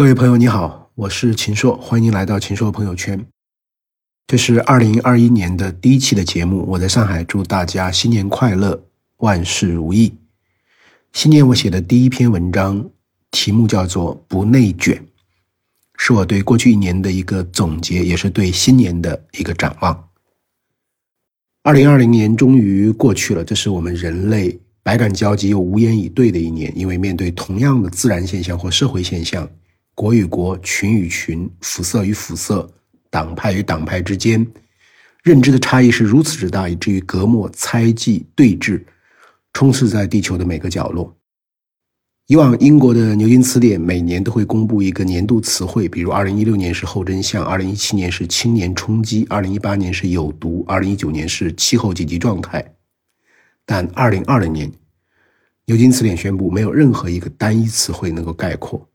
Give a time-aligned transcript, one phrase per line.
[0.00, 3.22] 各位朋友，你好，我是秦朔，欢迎来到秦朔朋友圈。
[4.26, 8.82] 这是二零二一年的第一期的节目，我在上海，祝大家新年快乐，
[9.18, 10.14] 万事如意。
[11.12, 12.88] 新年我写的第一篇文章，
[13.30, 14.96] 题目叫做《不内卷》，
[15.98, 20.08] 是我对过去一年的一个总结，也是对新年的一个展望。
[21.62, 29.46] 二零二零年终于过去了，这是我们人类百感交集又无言以对的一年，因为面对同样的自然现象或社会现象。
[30.00, 32.66] 国与国、群与群、肤色与肤色、
[33.10, 34.50] 党派与党派之间，
[35.22, 38.82] 认知的差异是如此之大，以至于隔膜、猜忌、对峙，
[39.52, 41.14] 充斥在地球的每个角落。
[42.28, 52.74] 以往，英国的牛津词典每年都会公布一个年度词汇，比如2016年是后真相，2017年是青年冲击，2018年是有毒，2019年是气候紧急状态。
[53.66, 54.72] 但2020年，
[55.66, 58.89] 牛津词典宣布，没有任何一个单一词汇能够概括。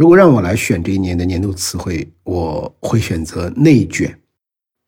[0.00, 4.18] 如果让我来选这一年的年度词汇，我会选择“内卷”。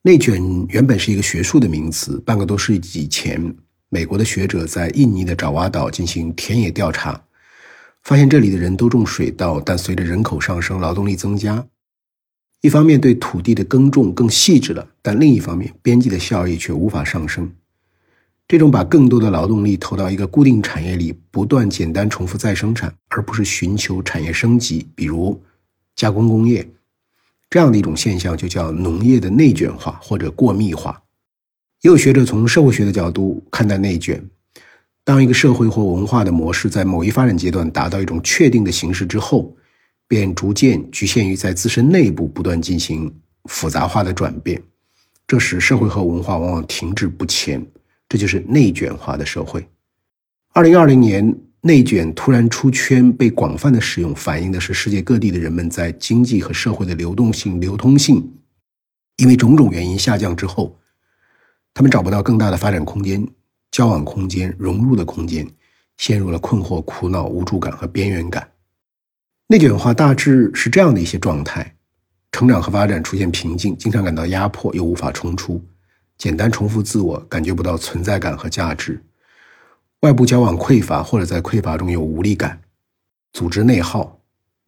[0.04, 3.54] 内卷原本是一个学术的名词，半个多世纪以前，
[3.90, 7.22] 美国的学者在印尼的爪哇岛进行田野调查，
[8.04, 11.66] 发现这里的人都种水稻，但随着人口上升，劳动力增加，
[12.62, 17.52] 一方面对土地的耕种更细致了，但另一方面边际的效益却无法上升。
[18.52, 25.40] 这种把更多的劳动力投到一个固定产业里，不断简单重复再生产，而不是寻求产业升级，比如
[25.96, 26.68] 加工工业，
[27.48, 31.02] 这样的一种现象就叫农业的内卷化或者过密化。
[31.80, 34.22] 也有学者从社会学的角度看待内卷：
[35.02, 39.56] 当一个社会或文化的模式在某一发展阶段达到一种确定的形式之后，
[40.06, 43.10] 便逐渐局限于在自身内部不断进行
[43.44, 44.62] 复杂化的转变，
[45.26, 47.66] 这时社会和文化往往停滞不前。
[48.12, 49.66] 这就是内卷化的社会。
[50.52, 58.30] 二零二零年，内卷突然出圈，被广泛的使用，反映的是世界各地的人们在经济和社会的流动性、流通性，
[59.16, 60.78] 因为种种原因下降之后，
[61.72, 63.26] 他们找不到更大的发展空间、
[63.70, 65.48] 交往空间、融入的空间，
[65.96, 68.46] 陷入了困惑、苦恼、无助感和边缘感。
[69.46, 71.74] 内卷化大致是这样的一些状态：
[72.30, 75.64] 成长和发展出现瓶颈，经常感到压迫，又无法冲出。
[76.22, 78.94] 简单重复自我，感觉不到存在感和价值；
[80.02, 82.58] 外部交往匮乏，或者在匮乏中有无力感；
[83.32, 84.20] 组织内耗，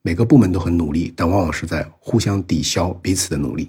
[0.02, 3.66] 每个部门都很努力，但往往是在互相抵消彼此的努力；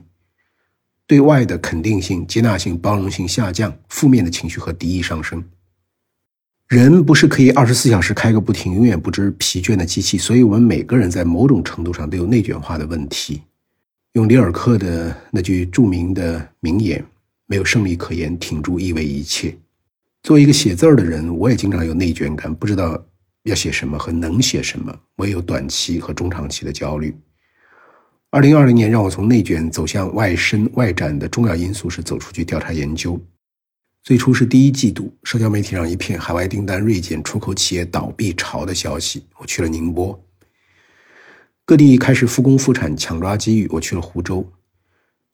[1.06, 5.44] 对外的肯定性、接纳性、包容性下降，负面的情绪和敌意上升。
[6.68, 13.44] 人不是可以二十四小时开个不停、永远不知疲倦的机器，所以我们每个人在某种程度上都有内卷化的问题。
[14.14, 17.06] 用里尔克的那句著名的名言。
[17.48, 19.56] 没有胜利可言，挺住意味一切。
[20.24, 23.06] 作为一个写字儿的人，我也经常有内卷感，不知道
[23.44, 24.98] 要写什么和能写什么。
[25.16, 27.16] 我也有短期和中长期的焦虑。
[28.32, 33.20] 二零二零年让我从内卷走向外伸外展的重要因素是走出去调查研究。
[34.04, 40.20] 最初是第一季度，社交媒体上一片海外订单锐减、出口企业倒闭潮的消息，我去了宁波。
[41.64, 44.48] 各地开始复工复产，抢抓机遇，我去了湖州。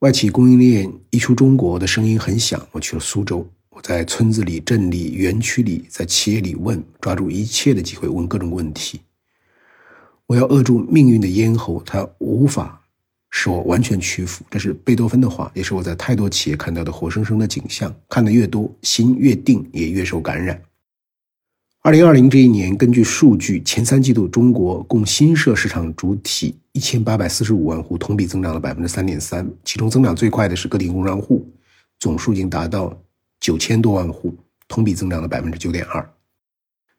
[0.01, 3.47] 外企供应链一出中国的声音很响，我去了苏州。
[3.69, 9.01] 我在村子里、镇里、园区里，在企业里问，抓住一切的机会问各种问题。
[10.25, 12.81] 我要扼住命运的咽喉，它无法
[13.29, 14.43] 使我完全屈服。
[14.49, 17.93] 这是贝多芬的话，也是我在太多企业看到的活生生的景象。
[18.09, 20.59] 看得越多，心越定，也越受感染。
[21.83, 29.51] 二零二零这一年，根据数据，前三季度中国共新设市场主体一千八百四十五万户，同比增长了百分之三点三。
[29.65, 31.43] 其中增长最快的是个体工商户，
[31.99, 32.95] 总数已经达到
[33.39, 34.37] 九千多万户，
[34.67, 36.07] 同比增长了百分之九点二。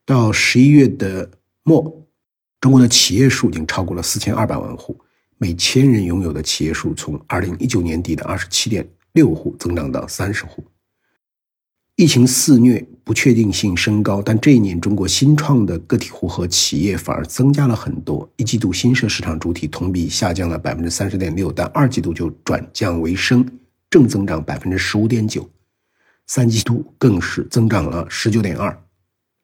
[0.05, 1.31] 到十一月的
[1.63, 2.05] 末，
[2.61, 4.99] 中国的企业数已经超过了四千二百万户，
[5.39, 10.65] 每千人拥有的企业数从二零一九年底的二十七点六户增长到三十户。
[11.95, 18.29] 疫情肆虐，不确定性升高，但这一年中国新创的个体户和企业反而增加了很多。
[18.37, 23.45] 一季度新设市场主体同比下降了百分之三十点六，但二季度就转降为升，
[23.91, 25.49] 正增长百分之十五点九，
[26.27, 28.77] 三季度更是增长了十九点二。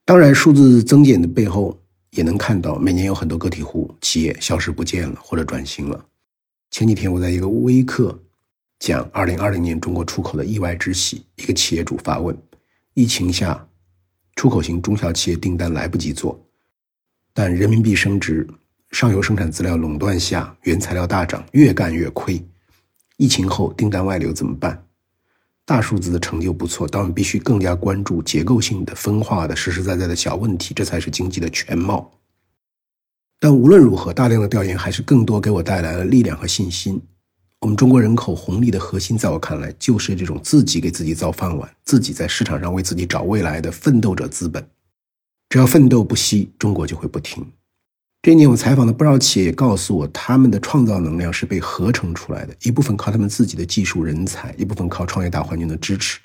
[0.04, 1.78] 当然，数字增减的背后
[2.10, 6.04] 也能看到，每年有很多个体户企业消失不见了，或者转型了。
[6.70, 8.18] 前几天我在一个微课。
[8.80, 12.38] 讲二零二零年中国出口的意外之喜，一个企业主发问：
[12.98, 13.64] 疫情下，
[14.34, 16.36] 出口型中小企业订单来不及做，
[17.32, 18.44] 但人民币升值，
[18.90, 22.44] 上游生产资料垄断下，原材料大涨，越干越亏。
[23.16, 24.84] 疫情后订单外流怎么办？
[25.64, 32.10] 大数字的成就不错，但我们必须更加关注结构性的、分化的、实实在在的小问题，这才是经济的全貌。
[33.38, 37.00] 但无论如何，大量的调研还是更多给我带来了力量和信心。
[37.60, 44.64] 我们中国人口红利的核心，在我看来，就是这种自己给自己造饭碗、自己在市场上为自己找未来的奋斗者资本。
[45.48, 47.44] 只要奋斗不息，中国就会不停。
[48.22, 56.20] 这一年，我采访的不少企业也告诉我，他们的创造能量是被合成出来的，一部分靠他们自己的技术人才，一部分靠创业大环境的支持。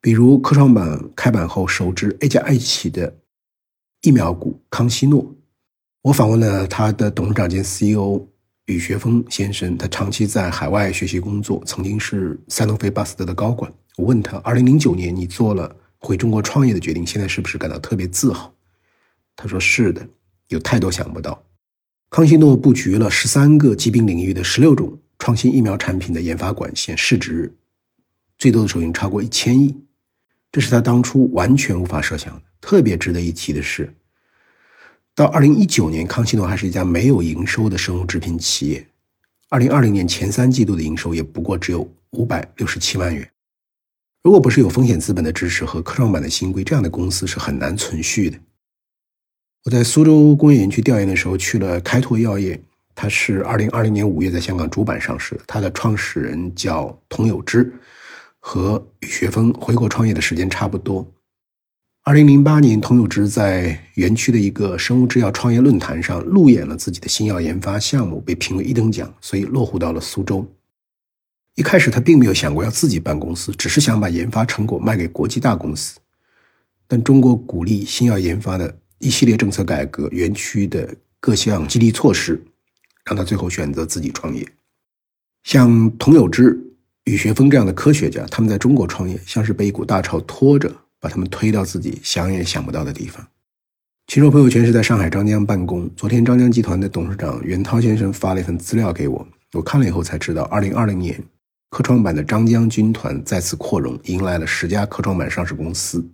[0.00, 3.14] 比如科创板开板后首支 A 加 I 起的
[4.02, 5.34] 疫苗股康希诺。
[6.02, 8.26] 我访问了他的董事长兼 CEO
[8.70, 13.68] 李学峰先生，他长期在海外学习工作，曾经是赛诺菲、巴斯德的高管。
[13.96, 18.54] 我问他：，二零零九年你做了回中国创业的决定，现在是不是感到特别自豪？
[19.34, 20.08] 他说：是的，
[20.50, 21.42] 有太多想不到。
[22.10, 27.52] 康希诺布局了十三个疾病领域的十六种创新疫苗产品的研发管线，市值
[28.38, 29.76] 最多的时候已经超过一千亿，
[30.52, 32.42] 这是他当初完全无法设想的。
[32.60, 33.92] 特别值得一提的是。
[35.20, 38.86] 到二零一九年，康希诺还是一家没有营收的生物制品企业。
[39.50, 43.30] 二零二零年前三季度的营收也不过只有五百六十七万元。
[44.22, 48.38] 如果不是有风险资本的支持和科创板的新规，这样的公司是很难存续的。
[49.64, 52.58] 我在苏州工业园区调研的时候，去了开拓药业，
[52.94, 55.42] 它是二零二零年五月在香港主板上市的。
[55.46, 57.70] 它的创始人叫童有之，
[58.38, 61.06] 和宇学峰回国创业的时间差不多。
[62.02, 70.44] 二零零八年，童有之在园区的一个生物制药创业论坛上路演了自己的新药研发项目，被评为一等奖，所以落户到了苏州。
[71.56, 76.00] 一开始他并没有想过要自己办公司，只是想把研发成果卖给国际大公司。
[76.88, 82.42] 但中国鼓励新药研发的一系列政策改革、园区的各项激励措施，
[83.04, 84.44] 让他最后选择自己创业。
[85.44, 86.58] 像童有之、
[87.04, 90.74] 宇学峰这样的科学家，他们在中国创业，像是被一股大潮拖着。
[91.00, 93.26] 把他们推到自己想也想不到的地方。
[94.06, 95.88] 秦朔朋友圈是在上海张江办公。
[95.96, 101.22] 昨天，张江集团的董事长袁涛先生发了一份资料给我，我看了以后才知道，二零二零年
[101.68, 106.04] 科创板的张江军团再次扩容，迎来了十家科创板上市公司，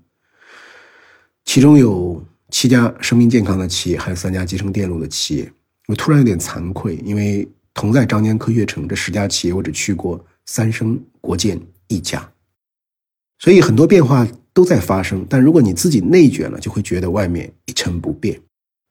[1.46, 5.50] 其中有七家生命健康的企业，还有三家集成电路的企业。
[5.88, 11.58] 我突然有点惭愧，因为同在张江科学城这十家企业，我只去过三生、国建
[11.88, 12.30] 一家，
[13.38, 14.28] 所以很多变化。
[14.56, 18.40] 都在发生，但如果你自己内卷了，就会觉得外面一成不变。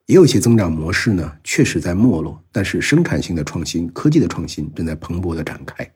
[0.05, 5.91] 也有些增长模式呢，确实在没落，但是生产性的创新、科技的创新正在蓬勃的展开。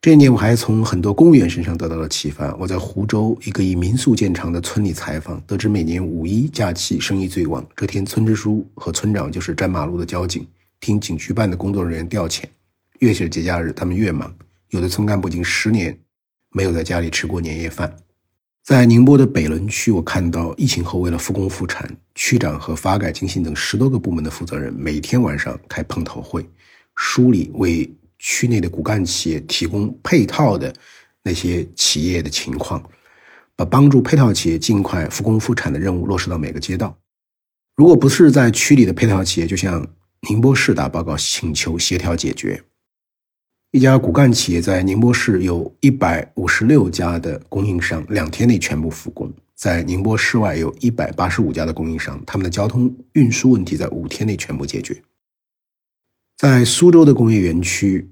[0.00, 2.54] 这一年，我还从很多公务员身上得到了启发。
[2.54, 10.46] 我在湖州一个以民宿见长的村里采访，得知每年五一假期生意最旺，这天村支书和村长就是站马路的交警，
[10.80, 12.44] 听景区办的工作人员调遣。
[13.00, 14.34] 越是节假日，他们越忙。
[14.70, 15.94] 有的村干部已经十年
[16.54, 17.94] 没有在家里吃过年夜饭。
[18.62, 26.48] 在宁波的北仑区，我看到疫情后为了复工复产，区长和发改、经信等十多个部门的负责人每天晚上开碰头会，
[26.94, 30.72] 梳理为区内的骨干企业提供配套的
[31.22, 32.82] 那些企业的情况，
[33.56, 36.96] 把帮助配套企业尽快复工复产的任务落实到每个街道。
[37.76, 39.84] 如果不是在区里的配套企业，就向
[40.28, 42.62] 宁波市打报告请求协调解决。
[43.72, 49.32] 一家骨干企业在宁波市有一百五十六家的供应商，两天内全部复工。
[49.54, 55.00] 在宁波市外有一百八十五家的供应商，他们的交通运输问题在五天内全部解决。
[56.36, 58.10] 在苏州的工业园区，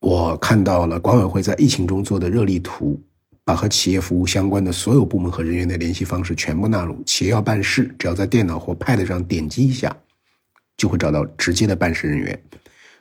[0.00, 3.02] 我看到了管委会在疫情中做的热力图，
[3.42, 7.02] 把和企业服务相关的所有部门和人员的联系方式全部纳入。
[7.04, 9.96] 企业要办事，只要在电脑或 Pad 上点击一下，
[10.76, 12.38] 就会找到直接的办事人员。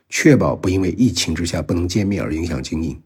[0.10, 3.00] 确保不因为疫情之下不能见面而影响经营。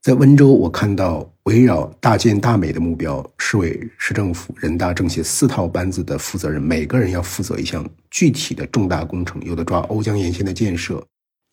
[0.00, 9.42] 在温州，我看到围绕大建大美的目标，市委、市政府、人大、政协四套班子的负责人，每个人要负责一项具体的重大工程。
[9.44, 11.04] 有的抓瓯江沿线的建设，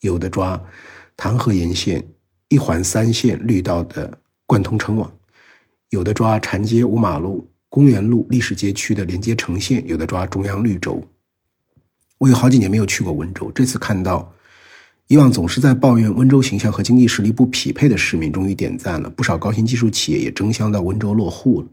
[0.01, 0.61] 有的抓
[1.17, 2.03] 唐河沿线
[2.49, 5.11] 一环三线绿道的贯通城网，
[5.89, 11.03] 有的抓禅街五马路、公园路历史街区的连接城线，有的抓中央绿洲。
[12.19, 14.31] 我有好几年没有去过温州，这次看到。
[15.07, 19.09] 以往总是在抱怨温州形象和经济实力不匹配的市民，终于点赞了。
[19.09, 21.67] 不少高新技术企业也争相到温州落户了。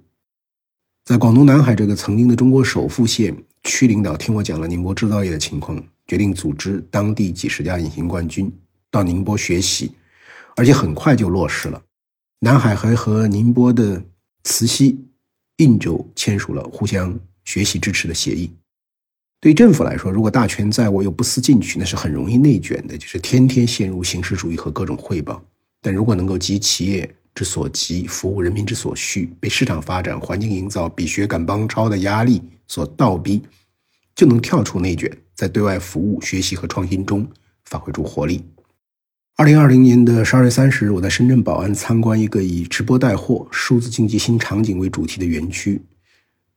[1.04, 3.34] 在广东南海这个曾经的中国首富县，
[3.64, 8.52] 区领导听我讲了宁波制造业的情况，决定组织当地几十家隐形冠军
[8.90, 9.92] 到宁波学习，
[10.54, 11.82] 而且很快就落实了。
[12.40, 14.04] 南海还和宁波的
[14.44, 15.02] 慈溪、
[15.56, 18.50] 印州签署了互相学习支持的协议。
[19.42, 25.42] 对政府来说，如果大权在握又不思进取，那是很容易内卷的，就是天天陷入形式主义和各种汇报。
[25.80, 33.42] 但如果能够急企业之所急，服务人民之所需，被市场发展环境营造比学赶帮超的压力所倒逼，
[34.14, 37.26] 就能跳出内卷，在对外服务、学习和创新中
[37.64, 38.44] 发挥出活力。
[39.34, 45.82] 二零二零年的十二月三十日，我在深圳宝安参观一个以直播带货、数字经济新场景为主题的园区——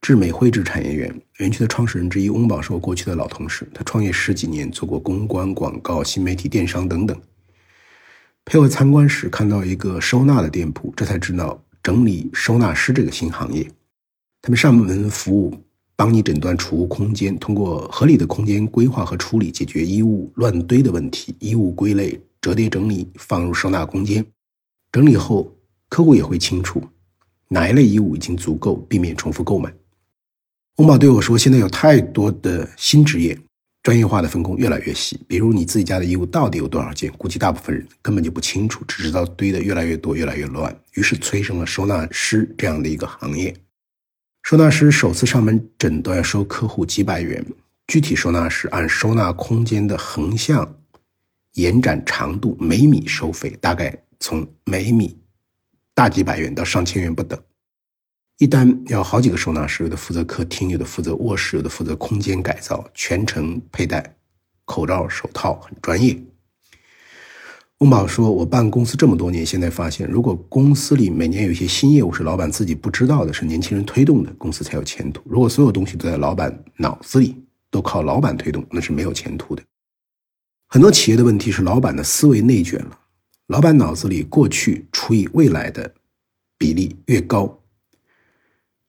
[0.05, 1.21] 智美绘制产业园。
[1.39, 7.19] 园区的创始人之一翁宝是我过去的老同事，他创业十几年，做过公关、广告、新媒体、电商等等。
[8.45, 13.67] 陪我参观时，看到一个收纳的店铺，这才知道整理收纳师这个新行业。
[14.43, 15.51] 他们上门服务，
[15.95, 22.21] 帮你诊断储物空间，通过合理的空间规划和处理，解决衣物乱堆的问题，衣物归类。
[22.39, 24.23] 折叠整理，放入收纳空间。
[24.91, 25.51] 整理后，
[25.89, 26.79] 客户也会清楚
[27.47, 29.73] 哪一类衣物已经足够，避免重复购买。
[30.77, 33.37] 翁宝对我说：“现在有太多的新职业，
[33.81, 35.17] 专业化的分工越来越细。
[35.25, 37.09] 比如你自己家的衣物到底有多少件？
[37.13, 40.77] 估计大部分人根本就不清楚，只知道堆的越来越多，越来越乱。
[40.95, 43.55] 于是催生了收纳师这样的一个行业。
[44.43, 47.45] 收纳师首次上门诊断收客户几百元，
[47.87, 50.75] 具体收纳师按收纳空间的横向。”
[51.53, 55.17] 延展长度每米收费大概从每米
[55.93, 57.41] 大几百元到上千元不等，
[58.37, 64.17] 一单要好几个收纳师，有的负责客厅，有的负责卧室，有的负责空间改造，全程佩戴
[64.65, 66.21] 口罩手套，很专业。
[67.77, 75.21] 翁宝说：“我办公司这么多年，现在发现，如果公司里每年有一些新业务是老板自己不知道的，是年轻人推动的，公司才有前途。
[75.25, 79.63] 如果所有东西都在老板脑子里，都靠老板推动，那是没有前途的。”
[80.67, 82.99] 很多企业的问题是老板的思维内卷了，
[83.47, 85.93] 老板脑子里过去除以未来的
[86.57, 87.61] 比例越高，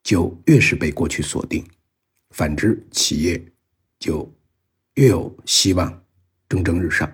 [0.06, 1.64] 就越是被过去锁定；
[2.30, 3.44] 反之，企业
[3.98, 4.32] 就
[4.94, 6.00] 越有希望
[6.48, 7.12] 蒸蒸日上。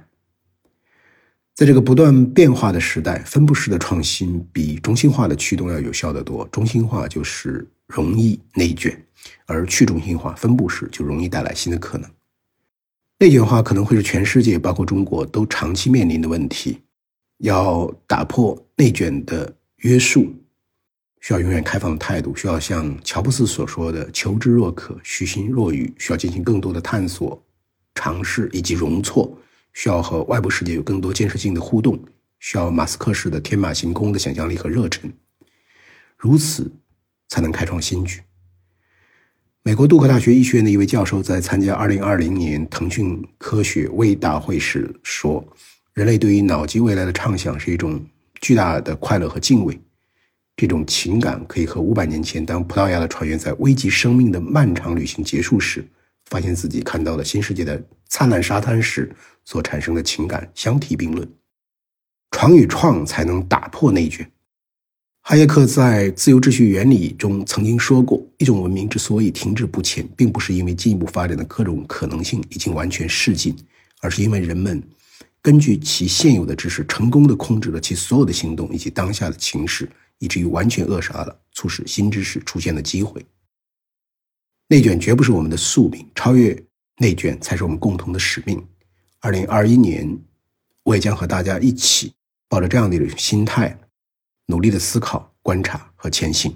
[1.54, 6.46] 在这个不断变化的时代，分布式的创新比中心化的驱动要有效得多。
[6.48, 9.02] 中心化就是容易内卷，
[9.46, 12.10] 而去中心化、分布式就容易带来新的可能。
[13.18, 16.78] 内卷化可能会是全世界，包括中国，都长期面临的问题。
[17.38, 20.30] 要打破内卷的约束，
[21.22, 27.40] 需要永远开放的态度，需要像乔布斯所说的“求知若渴，虚心若愚”，需要进行更多的探索、
[27.94, 29.38] 尝试以及容错，
[29.72, 31.96] 需要和外部世界有更多建设性的互动，
[32.40, 35.12] 需要马斯克式的天马行空的想象力和热忱，
[36.18, 36.68] 如此
[37.28, 38.20] 才能开创新局。
[39.62, 45.46] 美国杜克大学医学院的一位教授在参加2020年腾讯科学微大会时说
[45.94, 48.04] ：“人类对于脑机未来的畅想是一种
[48.40, 49.80] 巨大的快乐和敬畏。
[50.56, 55.84] 这种情感可以和500年前当葡萄牙的船员在危及生命的漫长旅行结束时，
[56.26, 59.10] 发现自己看到了新世界的灿烂沙滩时
[59.44, 61.28] 所产生的情感相提并论。
[62.30, 64.30] 闯与创才能打破内卷。”
[65.24, 73.54] 哈耶克在《自由秩序原理》中曾经说过：“一种文明之所以停滞不前，并不是因为进一步发展的各种可能性已经完全逝尽，
[74.00, 74.82] 而是因为人们
[75.40, 79.88] 根据其现有的知识，成功的控制了其所有的行动以及当下的情势，
[80.22, 83.26] 以至于完全扼杀了促使新知识出现的机会。
[84.68, 86.56] 内卷绝不是我们的宿命，超越
[86.98, 88.64] 内卷才是我们共同的使命。
[89.18, 90.16] 二零二一年，
[90.84, 92.14] 我也将和大家一起
[92.48, 93.76] 抱着这样的一种心态。”
[94.46, 96.54] 努力的思考、观察和前行。